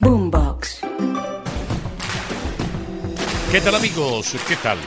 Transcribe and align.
Boombox. 0.00 0.80
¿Qué 3.50 3.60
tal 3.60 3.74
amigos? 3.74 4.36
¿Qué 4.46 4.54
tal? 4.54 4.78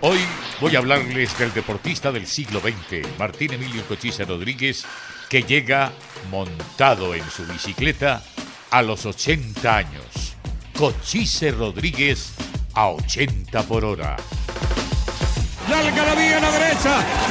Hoy 0.00 0.18
voy 0.58 0.74
a 0.74 0.78
hablarles 0.78 1.38
del 1.38 1.52
deportista 1.52 2.10
del 2.12 2.26
siglo 2.26 2.60
XX, 2.60 3.06
Martín 3.18 3.52
Emilio 3.52 3.84
Cochise 3.86 4.24
Rodríguez, 4.24 4.86
que 5.28 5.42
llega 5.42 5.92
montado 6.30 7.14
en 7.14 7.28
su 7.28 7.44
bicicleta 7.44 8.22
a 8.70 8.80
los 8.80 9.04
80 9.04 9.76
años. 9.76 10.36
Cochise 10.78 11.50
Rodríguez 11.50 12.32
a 12.72 12.88
80 12.88 13.62
por 13.64 13.84
hora. 13.84 14.16
La 15.68 15.80
algarabía 15.80 16.38
a 16.38 16.40
la 16.40 16.50
derecha. 16.52 17.27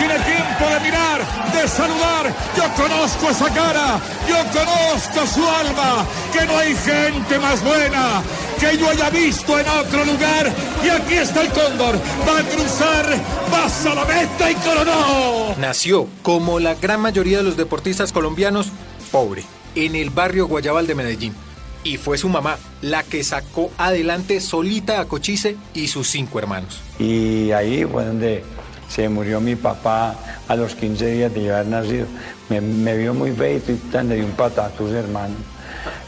De 1.53 1.67
saludar. 1.67 2.33
Yo 2.55 2.63
conozco 2.75 3.29
esa 3.29 3.49
cara. 3.53 3.99
Yo 4.27 4.37
conozco 4.51 5.27
su 5.27 5.47
alma. 5.47 6.05
Que 6.33 6.45
no 6.45 6.57
hay 6.57 6.75
gente 6.75 7.39
más 7.39 7.63
buena 7.63 8.21
que 8.59 8.77
yo 8.77 8.89
haya 8.89 9.09
visto 9.09 9.59
en 9.59 9.67
otro 9.67 10.05
lugar. 10.05 10.51
Y 10.83 10.89
aquí 10.89 11.15
está 11.15 11.41
el 11.41 11.49
cóndor. 11.49 11.95
Va 12.27 12.39
a 12.39 12.43
cruzar. 12.43 13.05
Pasa 13.51 13.95
la 13.95 14.05
meta 14.05 14.51
y 14.51 14.55
coronó. 14.55 15.55
Nació, 15.57 16.07
como 16.21 16.59
la 16.59 16.75
gran 16.75 17.01
mayoría 17.01 17.37
de 17.37 17.43
los 17.43 17.57
deportistas 17.57 18.11
colombianos, 18.11 18.67
pobre, 19.11 19.43
en 19.75 19.95
el 19.95 20.09
barrio 20.09 20.47
Guayabal 20.47 20.87
de 20.87 20.95
Medellín. 20.95 21.35
Y 21.83 21.97
fue 21.97 22.17
su 22.17 22.27
mamá 22.27 22.57
la 22.81 23.03
que 23.03 23.23
sacó 23.23 23.71
adelante 23.77 24.41
solita 24.41 24.99
a 24.99 25.05
Cochise 25.05 25.55
y 25.73 25.87
sus 25.87 26.09
cinco 26.09 26.39
hermanos. 26.39 26.81
Y 26.99 27.51
ahí 27.51 27.85
fue 27.85 28.05
donde 28.05 28.43
se 28.89 29.09
murió 29.09 29.41
mi 29.41 29.55
papá 29.55 30.15
a 30.47 30.55
los 30.55 30.75
15 30.75 31.11
días 31.11 31.33
de 31.33 31.43
yo 31.43 31.55
haber 31.55 31.67
nacido. 31.67 32.07
Me, 32.49 32.61
me 32.61 32.97
vio 32.97 33.13
muy 33.13 33.31
feito 33.31 33.71
y 33.71 33.75
tan 33.75 34.09
le 34.09 34.15
dio 34.15 34.25
un 34.25 34.35
sus 34.77 34.91
hermanos. 34.91 35.37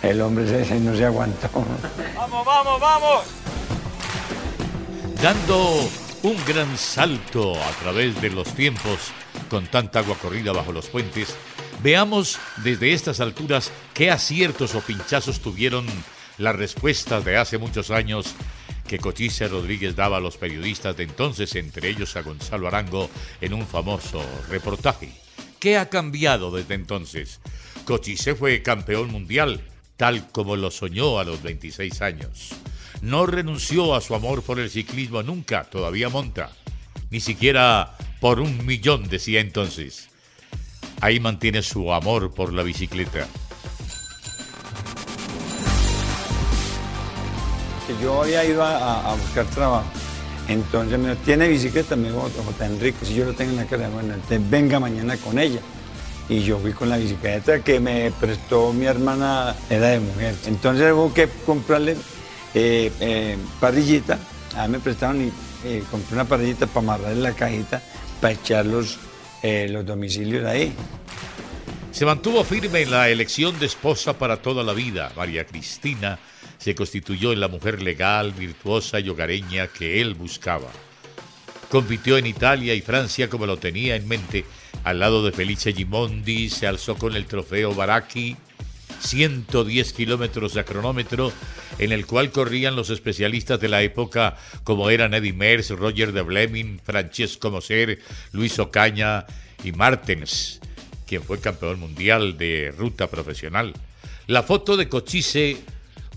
El 0.01 0.21
hombre 0.21 0.45
ese 0.61 0.79
no 0.79 0.95
se 0.95 1.05
aguantó. 1.05 1.49
Vamos, 2.15 2.45
vamos, 2.45 2.79
vamos. 2.79 3.23
Dando 5.21 5.89
un 6.23 6.35
gran 6.45 6.77
salto 6.77 7.53
a 7.55 7.71
través 7.81 8.21
de 8.21 8.29
los 8.29 8.47
tiempos 8.53 9.11
con 9.49 9.67
tanta 9.67 9.99
agua 9.99 10.15
corrida 10.21 10.53
bajo 10.53 10.71
los 10.71 10.87
puentes, 10.87 11.35
veamos 11.83 12.39
desde 12.57 12.93
estas 12.93 13.19
alturas 13.19 13.71
qué 13.93 14.11
aciertos 14.11 14.75
o 14.75 14.81
pinchazos 14.81 15.39
tuvieron 15.41 15.85
las 16.37 16.55
respuestas 16.55 17.25
de 17.25 17.37
hace 17.37 17.57
muchos 17.57 17.91
años 17.91 18.33
que 18.89 18.97
Cochise 18.97 19.47
Rodríguez 19.47 19.95
daba 19.95 20.17
a 20.17 20.19
los 20.19 20.37
periodistas 20.37 20.97
de 20.97 21.03
entonces, 21.03 21.53
entre 21.53 21.89
ellos 21.89 22.15
a 22.15 22.23
Gonzalo 22.23 22.67
Arango, 22.67 23.07
en 23.39 23.53
un 23.53 23.67
famoso 23.67 24.19
reportaje. 24.49 25.11
¿Qué 25.59 25.77
ha 25.77 25.89
cambiado 25.89 26.49
desde 26.49 26.73
entonces? 26.73 27.39
Cochise 27.85 28.33
fue 28.33 28.63
campeón 28.63 29.11
mundial, 29.11 29.61
tal 29.95 30.31
como 30.31 30.55
lo 30.55 30.71
soñó 30.71 31.19
a 31.19 31.23
los 31.23 31.43
26 31.43 32.01
años. 32.01 32.49
No 33.03 33.27
renunció 33.27 33.93
a 33.93 34.01
su 34.01 34.15
amor 34.15 34.41
por 34.41 34.59
el 34.59 34.71
ciclismo 34.71 35.21
nunca, 35.21 35.65
todavía 35.65 36.09
monta. 36.09 36.49
Ni 37.11 37.19
siquiera 37.19 37.95
por 38.19 38.39
un 38.39 38.65
millón, 38.65 39.07
decía 39.07 39.39
entonces. 39.39 40.09
Ahí 40.99 41.19
mantiene 41.19 41.61
su 41.61 41.93
amor 41.93 42.33
por 42.33 42.51
la 42.53 42.63
bicicleta. 42.63 43.27
Yo 48.01 48.23
había 48.23 48.45
ido 48.45 48.63
a, 48.63 49.15
buscar 49.15 49.45
trabajo. 49.47 49.85
Entonces 50.47 50.97
me 50.97 51.15
¿tiene 51.17 51.47
bicicleta? 51.47 51.95
Me 51.95 52.09
dijo 52.09 52.29
J. 52.43 52.65
Enrique, 52.65 53.05
si 53.05 53.15
yo 53.15 53.25
lo 53.25 53.33
tengo 53.33 53.51
en 53.51 53.57
la 53.57 53.65
cara, 53.65 53.89
bueno, 53.89 54.13
entonces 54.13 54.49
venga 54.49 54.79
mañana 54.79 55.17
con 55.17 55.37
ella. 55.37 55.59
Y 56.27 56.41
yo 56.41 56.59
fui 56.59 56.73
con 56.73 56.89
la 56.89 56.97
bicicleta 56.97 57.59
que 57.63 57.79
me 57.79 58.11
prestó 58.19 58.71
mi 58.73 58.85
hermana, 58.85 59.55
era 59.69 59.89
de 59.89 59.99
mujer. 59.99 60.35
Entonces 60.45 60.91
hubo 60.91 61.13
que 61.13 61.27
comprarle 61.45 61.95
eh, 62.53 62.91
eh, 62.99 63.37
parrillita. 63.59 64.19
A 64.55 64.67
mí 64.67 64.73
me 64.73 64.79
prestaron 64.79 65.21
y 65.21 65.31
eh, 65.65 65.83
compré 65.89 66.15
una 66.15 66.25
parrillita 66.25 66.67
para 66.67 66.79
amarrarle 66.79 67.21
la 67.21 67.33
cajita, 67.33 67.81
para 68.21 68.33
echar 68.33 68.65
los, 68.65 68.97
eh, 69.43 69.67
los 69.69 69.85
domicilios 69.85 70.45
ahí. 70.45 70.73
Se 71.91 72.05
mantuvo 72.05 72.43
firme 72.43 72.81
en 72.81 72.91
la 72.91 73.09
elección 73.09 73.59
de 73.59 73.65
esposa 73.65 74.17
para 74.17 74.37
toda 74.37 74.63
la 74.63 74.73
vida. 74.73 75.11
María 75.15 75.45
Cristina 75.45 76.19
se 76.59 76.75
constituyó 76.75 77.31
en 77.31 77.39
la 77.39 77.47
mujer 77.47 77.81
legal, 77.81 78.33
virtuosa 78.33 78.99
y 78.99 79.09
hogareña 79.09 79.67
que 79.67 80.01
él 80.01 80.13
buscaba. 80.13 80.69
Compitió 81.69 82.17
en 82.17 82.27
Italia 82.27 82.75
y 82.75 82.81
Francia 82.81 83.29
como 83.29 83.45
lo 83.45 83.57
tenía 83.57 83.95
en 83.95 84.07
mente. 84.07 84.45
Al 84.83 84.99
lado 84.99 85.23
de 85.23 85.31
Felice 85.31 85.73
Gimondi 85.73 86.49
se 86.49 86.67
alzó 86.67 86.95
con 86.95 87.15
el 87.15 87.25
trofeo 87.25 87.73
Baracchi, 87.73 88.35
110 88.99 89.93
kilómetros 89.93 90.53
de 90.53 90.65
cronómetro, 90.65 91.31
en 91.77 91.91
el 91.91 92.05
cual 92.05 92.31
corrían 92.31 92.75
los 92.75 92.89
especialistas 92.89 93.59
de 93.59 93.69
la 93.69 93.81
época 93.81 94.35
como 94.63 94.89
eran 94.89 95.13
Eddie 95.13 95.33
Merckx, 95.33 95.69
Roger 95.71 96.11
de 96.11 96.21
Bleming, 96.21 96.79
Francesco 96.83 97.51
Moser, 97.51 97.99
Luis 98.33 98.59
Ocaña 98.59 99.25
y 99.63 99.71
Martens, 99.71 100.59
quien 101.07 101.23
fue 101.23 101.39
campeón 101.39 101.79
mundial 101.79 102.37
de 102.37 102.73
ruta 102.77 103.07
profesional. 103.07 103.73
La 104.27 104.43
foto 104.43 104.75
de 104.75 104.89
Cochise 104.89 105.57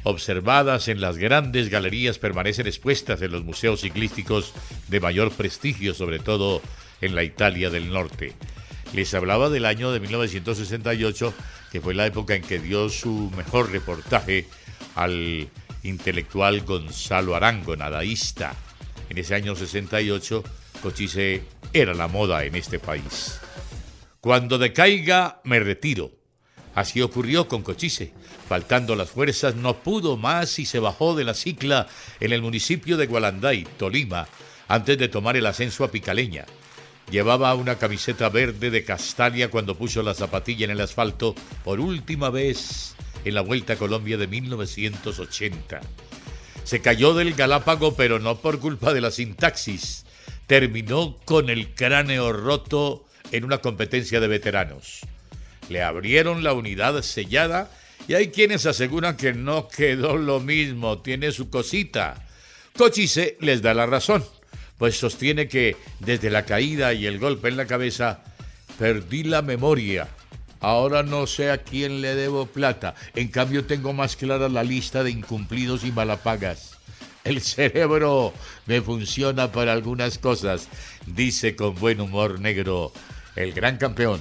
observadas 0.04 0.88
en 0.88 1.00
las 1.00 1.18
grandes 1.18 1.68
galerías 1.68 2.18
permanecen 2.18 2.66
expuestas 2.66 3.22
en 3.22 3.32
los 3.32 3.44
museos 3.44 3.80
ciclísticos 3.80 4.52
de 4.88 5.00
mayor 5.00 5.32
prestigio, 5.32 5.94
sobre 5.94 6.18
todo 6.18 6.60
en 7.00 7.14
la 7.14 7.24
Italia 7.24 7.70
del 7.70 7.90
Norte. 7.90 8.34
Les 8.94 9.14
hablaba 9.14 9.48
del 9.48 9.64
año 9.64 9.90
de 9.90 10.00
1968, 10.00 11.34
que 11.70 11.80
fue 11.80 11.94
la 11.94 12.06
época 12.06 12.34
en 12.34 12.42
que 12.42 12.58
dio 12.58 12.88
su 12.88 13.30
mejor 13.36 13.70
reportaje 13.70 14.46
al 14.94 15.48
intelectual 15.82 16.60
Gonzalo 16.62 17.34
Arango, 17.34 17.76
nadaísta. 17.76 18.54
En 19.08 19.18
ese 19.18 19.34
año 19.34 19.54
68, 19.54 20.44
Cochise 20.82 21.42
era 21.72 21.94
la 21.94 22.08
moda 22.08 22.44
en 22.44 22.54
este 22.54 22.78
país. 22.78 23.40
Cuando 24.20 24.58
decaiga, 24.58 25.40
me 25.44 25.58
retiro. 25.58 26.21
Así 26.74 27.02
ocurrió 27.02 27.48
con 27.48 27.62
Cochise. 27.62 28.12
Faltando 28.48 28.96
las 28.96 29.10
fuerzas, 29.10 29.54
no 29.54 29.78
pudo 29.78 30.16
más 30.16 30.58
y 30.58 30.66
se 30.66 30.78
bajó 30.78 31.14
de 31.14 31.24
la 31.24 31.34
cicla 31.34 31.86
en 32.20 32.32
el 32.32 32.42
municipio 32.42 32.96
de 32.96 33.06
Gualanday, 33.06 33.64
Tolima, 33.78 34.26
antes 34.68 34.98
de 34.98 35.08
tomar 35.08 35.36
el 35.36 35.46
ascenso 35.46 35.84
a 35.84 35.90
Picaleña. 35.90 36.46
Llevaba 37.10 37.54
una 37.54 37.76
camiseta 37.76 38.28
verde 38.30 38.70
de 38.70 38.84
castaña 38.84 39.48
cuando 39.48 39.76
puso 39.76 40.02
la 40.02 40.14
zapatilla 40.14 40.64
en 40.64 40.70
el 40.70 40.80
asfalto 40.80 41.34
por 41.64 41.78
última 41.78 42.30
vez 42.30 42.94
en 43.24 43.34
la 43.34 43.42
Vuelta 43.42 43.74
a 43.74 43.76
Colombia 43.76 44.16
de 44.16 44.26
1980. 44.26 45.80
Se 46.64 46.80
cayó 46.80 47.12
del 47.12 47.34
Galápago, 47.34 47.94
pero 47.96 48.18
no 48.18 48.38
por 48.38 48.60
culpa 48.60 48.94
de 48.94 49.00
la 49.00 49.10
sintaxis. 49.10 50.06
Terminó 50.46 51.18
con 51.24 51.50
el 51.50 51.74
cráneo 51.74 52.32
roto 52.32 53.04
en 53.30 53.44
una 53.44 53.58
competencia 53.58 54.20
de 54.20 54.28
veteranos. 54.28 55.00
Le 55.68 55.82
abrieron 55.82 56.42
la 56.42 56.52
unidad 56.52 57.00
sellada 57.02 57.70
y 58.08 58.14
hay 58.14 58.28
quienes 58.28 58.66
aseguran 58.66 59.16
que 59.16 59.32
no 59.32 59.68
quedó 59.68 60.16
lo 60.16 60.40
mismo, 60.40 61.00
tiene 61.00 61.32
su 61.32 61.50
cosita. 61.50 62.26
Cochise 62.76 63.36
les 63.40 63.62
da 63.62 63.74
la 63.74 63.86
razón, 63.86 64.24
pues 64.78 64.98
sostiene 64.98 65.48
que 65.48 65.76
desde 66.00 66.30
la 66.30 66.44
caída 66.44 66.92
y 66.94 67.06
el 67.06 67.18
golpe 67.18 67.48
en 67.48 67.56
la 67.56 67.66
cabeza 67.66 68.24
perdí 68.78 69.24
la 69.24 69.42
memoria. 69.42 70.08
Ahora 70.60 71.02
no 71.02 71.26
sé 71.26 71.50
a 71.50 71.58
quién 71.58 72.00
le 72.00 72.14
debo 72.14 72.46
plata, 72.46 72.94
en 73.14 73.28
cambio 73.28 73.64
tengo 73.64 73.92
más 73.92 74.16
clara 74.16 74.48
la 74.48 74.62
lista 74.62 75.02
de 75.02 75.10
incumplidos 75.10 75.84
y 75.84 75.92
malapagas. 75.92 76.78
El 77.24 77.40
cerebro 77.40 78.32
me 78.66 78.80
funciona 78.80 79.52
para 79.52 79.72
algunas 79.72 80.18
cosas, 80.18 80.68
dice 81.06 81.54
con 81.54 81.74
buen 81.76 82.00
humor 82.00 82.40
negro 82.40 82.92
el 83.36 83.52
gran 83.52 83.76
campeón. 83.76 84.20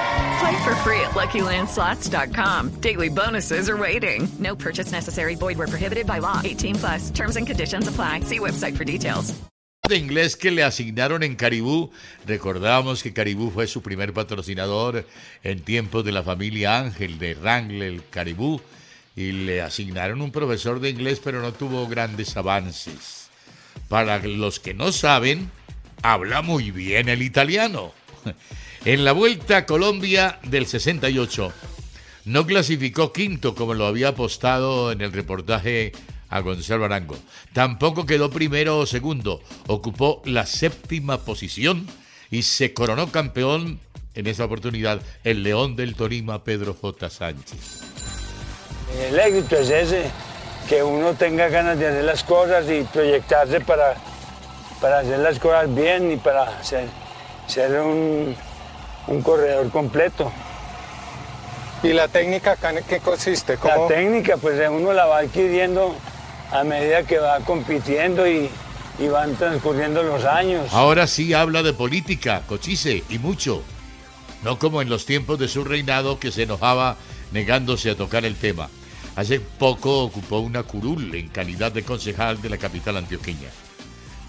Play 0.41 0.63
for 0.63 0.75
free 0.77 0.99
at 1.01 1.11
LuckyLandSlots.com. 1.11 2.69
Daily 2.81 3.09
bonuses 3.09 3.69
are 3.69 3.77
waiting. 3.77 4.27
No 4.39 4.55
purchase 4.55 4.91
necessary. 4.91 5.35
Void 5.35 5.57
were 5.59 5.67
prohibited 5.67 6.07
by 6.07 6.17
law. 6.17 6.41
18 6.43 6.75
plus. 6.75 7.09
Terms 7.11 7.35
and 7.35 7.45
conditions 7.45 7.87
apply. 7.87 8.21
See 8.21 8.39
website 8.39 8.75
for 8.75 8.83
details. 8.83 9.39
de 9.87 9.97
inglés 9.97 10.37
que 10.37 10.51
le 10.51 10.63
asignaron 10.63 11.21
en 11.21 11.35
Caribú. 11.35 11.91
Recordamos 12.25 13.03
que 13.03 13.13
Caribú 13.13 13.51
fue 13.51 13.67
su 13.67 13.81
primer 13.81 14.13
patrocinador 14.13 15.05
en 15.43 15.59
tiempos 15.59 16.05
de 16.05 16.11
la 16.11 16.23
familia 16.23 16.79
Ángel 16.79 17.19
de 17.19 17.35
Wrangler 17.35 18.01
Caribú 18.09 18.61
y 19.15 19.33
le 19.33 19.61
asignaron 19.61 20.21
un 20.21 20.31
profesor 20.31 20.79
de 20.79 20.89
inglés, 20.89 21.19
pero 21.23 21.41
no 21.41 21.51
tuvo 21.51 21.87
grandes 21.87 22.37
avances. 22.37 23.29
Para 23.89 24.17
los 24.19 24.59
que 24.59 24.73
no 24.73 24.91
saben, 24.91 25.51
habla 26.01 26.41
muy 26.41 26.71
bien 26.71 27.09
el 27.09 27.21
italiano. 27.21 27.93
En 28.83 29.05
la 29.05 29.11
Vuelta 29.11 29.67
Colombia 29.67 30.39
del 30.41 30.65
68 30.65 31.53
no 32.25 32.47
clasificó 32.47 33.13
quinto 33.13 33.53
como 33.53 33.75
lo 33.75 33.85
había 33.85 34.09
apostado 34.09 34.91
en 34.91 35.01
el 35.01 35.13
reportaje 35.13 35.91
a 36.31 36.39
Gonzalo 36.39 36.85
Arango. 36.85 37.15
Tampoco 37.53 38.07
quedó 38.07 38.31
primero 38.31 38.79
o 38.79 38.87
segundo, 38.87 39.43
ocupó 39.67 40.23
la 40.25 40.47
séptima 40.47 41.19
posición 41.19 41.85
y 42.31 42.41
se 42.41 42.73
coronó 42.73 43.11
campeón 43.11 43.79
en 44.15 44.25
esa 44.25 44.45
oportunidad 44.45 44.99
el 45.23 45.43
León 45.43 45.75
del 45.75 45.93
Torima 45.93 46.43
Pedro 46.43 46.73
J. 46.73 47.07
Sánchez. 47.11 47.81
El 48.99 49.19
éxito 49.19 49.57
es 49.57 49.69
ese, 49.69 50.05
que 50.67 50.81
uno 50.81 51.13
tenga 51.13 51.49
ganas 51.49 51.77
de 51.77 51.87
hacer 51.87 52.03
las 52.03 52.23
cosas 52.23 52.65
y 52.67 52.81
proyectarse 52.81 53.61
para, 53.61 53.93
para 54.81 54.99
hacer 54.99 55.19
las 55.19 55.37
cosas 55.37 55.73
bien 55.73 56.11
y 56.11 56.17
para 56.17 56.63
ser, 56.63 56.87
ser 57.47 57.79
un, 57.79 58.35
un 59.07 59.21
corredor 59.21 59.69
completo. 59.69 60.31
¿Y 61.83 61.93
la 61.93 62.07
técnica 62.07 62.51
acá 62.51 62.69
en 62.71 62.83
qué 62.83 62.99
consiste? 62.99 63.57
La 63.63 63.87
técnica, 63.87 64.37
pues 64.37 64.61
uno 64.69 64.93
la 64.93 65.05
va 65.05 65.19
adquiriendo 65.19 65.95
a 66.51 66.63
medida 66.63 67.03
que 67.03 67.17
va 67.17 67.39
compitiendo 67.39 68.27
y, 68.27 68.49
y 68.99 69.07
van 69.07 69.35
transcurriendo 69.35 70.03
los 70.03 70.23
años. 70.25 70.71
Ahora 70.73 71.07
sí 71.07 71.33
habla 71.33 71.63
de 71.63 71.73
política, 71.73 72.43
Cochise, 72.47 73.03
y 73.09 73.17
mucho. 73.17 73.63
No 74.43 74.59
como 74.59 74.81
en 74.81 74.89
los 74.89 75.05
tiempos 75.05 75.39
de 75.39 75.47
su 75.47 75.63
reinado 75.63 76.19
que 76.19 76.31
se 76.31 76.43
enojaba 76.43 76.97
negándose 77.31 77.89
a 77.89 77.95
tocar 77.95 78.25
el 78.25 78.35
tema. 78.35 78.69
Hace 79.15 79.39
poco 79.39 80.03
ocupó 80.03 80.39
una 80.39 80.63
curul 80.63 81.13
en 81.15 81.29
calidad 81.29 81.71
de 81.71 81.83
concejal 81.83 82.41
de 82.41 82.49
la 82.49 82.57
capital 82.57 82.97
antioqueña. 82.97 83.49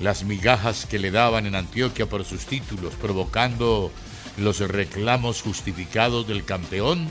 Las 0.01 0.25
migajas 0.25 0.87
que 0.87 0.99
le 0.99 1.11
daban 1.11 1.47
en 1.47 1.55
Antioquia 1.55 2.07
por 2.07 2.25
sus 2.25 2.47
títulos, 2.47 2.95
provocando 2.95 3.93
los 4.37 4.61
reclamos 4.61 5.43
justificados 5.43 6.27
del 6.27 6.45
campeón, 6.45 7.11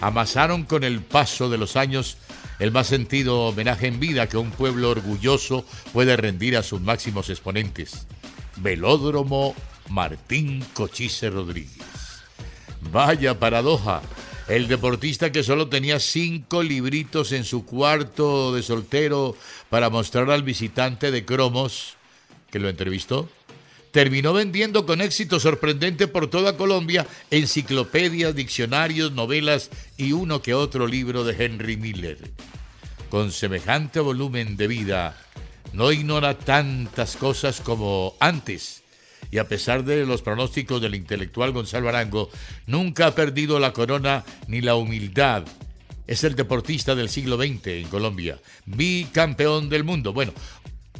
amasaron 0.00 0.64
con 0.64 0.84
el 0.84 1.00
paso 1.00 1.48
de 1.48 1.58
los 1.58 1.76
años 1.76 2.18
el 2.58 2.70
más 2.70 2.86
sentido 2.86 3.46
homenaje 3.46 3.86
en 3.86 3.98
vida 3.98 4.28
que 4.28 4.36
un 4.36 4.50
pueblo 4.50 4.90
orgulloso 4.90 5.64
puede 5.92 6.16
rendir 6.16 6.56
a 6.56 6.62
sus 6.62 6.80
máximos 6.80 7.28
exponentes. 7.30 8.06
Velódromo 8.56 9.54
Martín 9.88 10.64
Cochise 10.72 11.30
Rodríguez. 11.30 11.82
Vaya 12.92 13.38
paradoja. 13.38 14.02
El 14.48 14.68
deportista 14.68 15.32
que 15.32 15.42
solo 15.42 15.68
tenía 15.68 15.98
cinco 15.98 16.62
libritos 16.62 17.32
en 17.32 17.44
su 17.44 17.64
cuarto 17.64 18.54
de 18.54 18.62
soltero 18.62 19.36
para 19.70 19.88
mostrar 19.88 20.30
al 20.30 20.42
visitante 20.42 21.10
de 21.10 21.24
cromos 21.24 21.96
que 22.50 22.58
lo 22.58 22.68
entrevistó, 22.68 23.28
terminó 23.92 24.32
vendiendo 24.32 24.84
con 24.86 25.00
éxito 25.00 25.38
sorprendente 25.38 26.08
por 26.08 26.28
toda 26.28 26.56
Colombia 26.56 27.06
enciclopedias, 27.30 28.34
diccionarios, 28.34 29.12
novelas 29.12 29.70
y 29.96 30.12
uno 30.12 30.42
que 30.42 30.54
otro 30.54 30.86
libro 30.86 31.22
de 31.24 31.44
Henry 31.44 31.76
Miller. 31.76 32.18
Con 33.10 33.30
semejante 33.30 34.00
volumen 34.00 34.56
de 34.56 34.66
vida, 34.66 35.16
no 35.74 35.92
ignora 35.92 36.38
tantas 36.38 37.16
cosas 37.16 37.60
como 37.60 38.14
antes 38.18 38.82
y 39.30 39.38
a 39.38 39.48
pesar 39.48 39.84
de 39.84 40.04
los 40.04 40.22
pronósticos 40.22 40.80
del 40.80 40.94
intelectual 40.94 41.52
Gonzalo 41.52 41.88
Arango, 41.88 42.30
nunca 42.66 43.06
ha 43.06 43.14
perdido 43.14 43.60
la 43.60 43.72
corona 43.72 44.24
ni 44.46 44.60
la 44.60 44.74
humildad. 44.74 45.44
Es 46.06 46.24
el 46.24 46.34
deportista 46.34 46.94
del 46.94 47.08
siglo 47.08 47.36
XX 47.36 47.66
en 47.68 47.88
Colombia, 47.88 48.38
bicampeón 48.66 49.68
del 49.68 49.84
mundo. 49.84 50.12
Bueno, 50.12 50.32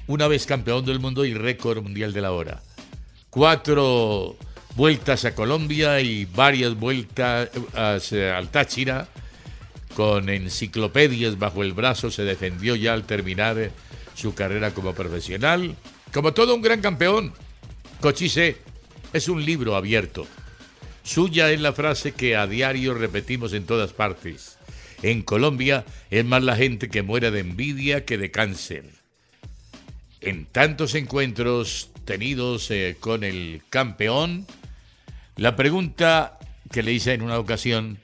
una 0.06 0.28
vez 0.28 0.46
campeón 0.46 0.84
del 0.84 1.00
mundo 1.00 1.24
y 1.24 1.34
récord 1.34 1.82
mundial 1.82 2.12
de 2.12 2.20
la 2.20 2.32
hora. 2.32 2.62
Cuatro 3.32 4.37
vueltas 4.76 5.25
a 5.25 5.34
Colombia 5.34 6.02
y 6.02 6.26
varias 6.26 6.79
vueltas 6.79 7.49
al 7.75 8.50
Táchira. 8.50 9.08
Con 9.96 10.29
enciclopedias 10.29 11.38
bajo 11.38 11.62
el 11.62 11.73
brazo 11.73 12.11
se 12.11 12.25
defendió 12.25 12.76
ya 12.76 12.93
al 12.93 13.05
terminar 13.05 13.70
su 14.14 14.34
carrera 14.34 14.75
como 14.75 14.93
profesional. 14.93 15.75
Como 16.12 16.34
todo 16.34 16.55
un 16.55 16.61
gran 16.61 16.82
campeón, 16.82 17.32
Cochise 18.02 18.58
es 19.14 19.29
un 19.31 19.43
libro 19.46 19.76
abierto. 19.76 20.26
Suya 21.02 21.50
es 21.50 21.61
la 21.62 21.73
frase 21.73 22.12
que 22.12 22.37
a 22.37 22.46
diario 22.46 22.93
repetimos 22.93 23.55
en 23.55 23.64
todas 23.64 23.94
partes. 23.94 24.58
En 25.00 25.23
Colombia 25.23 25.87
es 26.11 26.23
más 26.26 26.43
la 26.43 26.55
gente 26.55 26.90
que 26.90 27.00
muere 27.00 27.31
de 27.31 27.40
envidia 27.40 28.05
que 28.05 28.19
de 28.19 28.31
cáncer. 28.31 28.84
En 30.20 30.44
tantos 30.44 30.94
encuentros 30.94 31.91
tenidos 32.04 32.70
eh, 32.70 32.96
con 32.99 33.25
el 33.25 33.62
campeón, 33.70 34.46
la 35.37 35.56
pregunta 35.56 36.38
que 36.70 36.82
le 36.82 36.93
hice 36.93 37.12
en 37.14 37.22
una 37.22 37.38
ocasión 37.38 37.99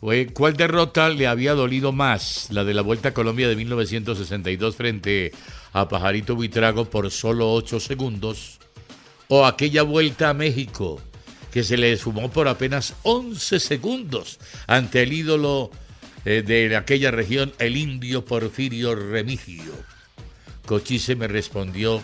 fue 0.00 0.26
cuál 0.26 0.56
derrota 0.56 1.08
le 1.08 1.26
había 1.26 1.54
dolido 1.54 1.92
más, 1.92 2.48
la 2.50 2.64
de 2.64 2.74
la 2.74 2.82
Vuelta 2.82 3.08
a 3.08 3.14
Colombia 3.14 3.48
de 3.48 3.56
1962 3.56 4.76
frente 4.76 5.32
a 5.72 5.88
Pajarito 5.88 6.36
Buitrago 6.36 6.84
por 6.84 7.10
solo 7.10 7.52
8 7.54 7.80
segundos, 7.80 8.58
o 9.28 9.46
aquella 9.46 9.82
Vuelta 9.82 10.30
a 10.30 10.34
México 10.34 11.00
que 11.50 11.64
se 11.64 11.76
le 11.76 11.92
esfumó 11.92 12.30
por 12.30 12.48
apenas 12.48 12.94
11 13.02 13.58
segundos 13.58 14.38
ante 14.66 15.02
el 15.02 15.12
ídolo 15.12 15.70
eh, 16.24 16.42
de 16.42 16.76
aquella 16.76 17.10
región, 17.10 17.52
el 17.58 17.76
indio 17.76 18.24
Porfirio 18.24 18.94
Remigio. 18.94 19.72
Cochise 20.66 21.16
me 21.16 21.28
respondió 21.28 22.02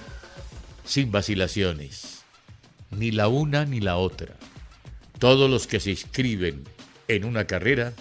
sin 0.85 1.11
vacilaciones, 1.11 2.25
ni 2.91 3.11
la 3.11 3.29
una 3.29 3.65
ni 3.65 3.81
la 3.81 3.97
otra. 3.97 4.35
Todos 5.19 5.49
los 5.51 5.67
que 5.67 5.81
se 5.81 5.91
inscriben 5.91 6.65
en 7.09 7.25
una 7.25 7.47
carrera 7.47 7.93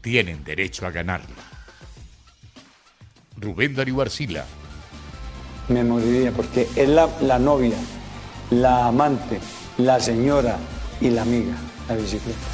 tienen 0.00 0.44
derecho 0.44 0.86
a 0.86 0.90
ganarla. 0.90 1.34
Rubén 3.36 3.74
Darío 3.74 4.00
Arcila. 4.00 4.44
Me 5.68 5.82
moriría 5.82 6.30
porque 6.32 6.68
es 6.76 6.88
la, 6.88 7.08
la 7.20 7.38
novia, 7.38 7.76
la 8.50 8.86
amante, 8.86 9.40
la 9.78 9.98
señora 9.98 10.58
y 11.00 11.10
la 11.10 11.22
amiga, 11.22 11.54
la 11.88 11.96
bicicleta. 11.96 12.53